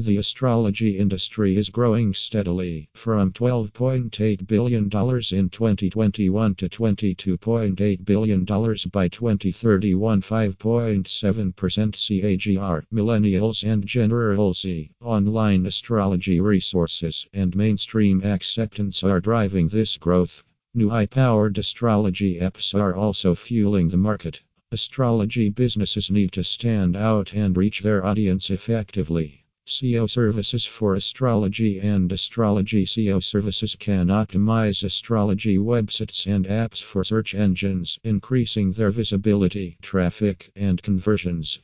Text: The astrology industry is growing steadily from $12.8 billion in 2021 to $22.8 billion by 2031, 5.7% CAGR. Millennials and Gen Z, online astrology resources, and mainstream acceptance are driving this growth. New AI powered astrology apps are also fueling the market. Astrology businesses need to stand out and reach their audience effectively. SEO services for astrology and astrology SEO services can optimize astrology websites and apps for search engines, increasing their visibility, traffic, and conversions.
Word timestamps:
The 0.00 0.18
astrology 0.18 0.96
industry 0.96 1.56
is 1.56 1.70
growing 1.70 2.14
steadily 2.14 2.88
from 2.94 3.32
$12.8 3.32 4.46
billion 4.46 4.84
in 4.84 4.90
2021 4.90 6.54
to 6.54 6.68
$22.8 6.68 8.04
billion 8.04 8.44
by 8.44 9.08
2031, 9.08 10.22
5.7% 10.22 11.52
CAGR. 11.52 12.84
Millennials 12.94 13.64
and 13.64 13.84
Gen 13.84 14.52
Z, 14.54 14.90
online 15.00 15.66
astrology 15.66 16.40
resources, 16.40 17.26
and 17.32 17.56
mainstream 17.56 18.22
acceptance 18.22 19.02
are 19.02 19.20
driving 19.20 19.66
this 19.66 19.96
growth. 19.96 20.44
New 20.74 20.92
AI 20.92 21.06
powered 21.06 21.58
astrology 21.58 22.38
apps 22.38 22.72
are 22.72 22.94
also 22.94 23.34
fueling 23.34 23.88
the 23.88 23.96
market. 23.96 24.42
Astrology 24.70 25.48
businesses 25.48 26.08
need 26.08 26.30
to 26.30 26.44
stand 26.44 26.94
out 26.94 27.34
and 27.34 27.56
reach 27.56 27.80
their 27.80 28.06
audience 28.06 28.48
effectively. 28.48 29.44
SEO 29.68 30.08
services 30.08 30.64
for 30.64 30.94
astrology 30.94 31.78
and 31.78 32.10
astrology 32.10 32.86
SEO 32.86 33.22
services 33.22 33.76
can 33.76 34.06
optimize 34.06 34.82
astrology 34.82 35.58
websites 35.58 36.26
and 36.26 36.46
apps 36.46 36.82
for 36.82 37.04
search 37.04 37.34
engines, 37.34 37.98
increasing 38.02 38.72
their 38.72 38.90
visibility, 38.90 39.76
traffic, 39.82 40.50
and 40.56 40.82
conversions. 40.82 41.58